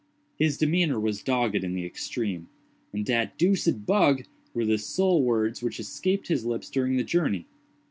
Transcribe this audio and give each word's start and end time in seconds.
His 0.39 0.57
demeanor 0.57 0.99
was 0.99 1.21
dogged 1.21 1.53
in 1.63 1.75
the 1.75 1.85
extreme, 1.85 2.47
and 2.91 3.05
"dat 3.05 3.37
deuced 3.37 3.85
bug" 3.85 4.23
were 4.51 4.65
the 4.65 4.79
sole 4.79 5.21
words 5.21 5.61
which 5.61 5.79
escaped 5.79 6.27
his 6.27 6.43
lips 6.43 6.71
during 6.71 6.97
the 6.97 7.03
journey. 7.03 7.45